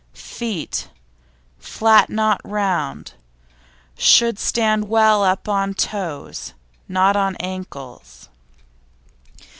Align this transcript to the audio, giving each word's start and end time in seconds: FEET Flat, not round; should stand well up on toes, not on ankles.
FEET 0.15 0.89
Flat, 1.59 2.09
not 2.09 2.41
round; 2.43 3.13
should 3.95 4.39
stand 4.39 4.89
well 4.89 5.23
up 5.23 5.47
on 5.47 5.75
toes, 5.75 6.55
not 6.87 7.15
on 7.15 7.35
ankles. 7.35 8.27